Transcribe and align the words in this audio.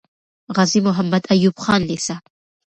غازي 0.55 0.79
محمد 0.87 1.23
ايوب 1.33 1.55
خان 1.63 1.81
لیسه 1.89 2.15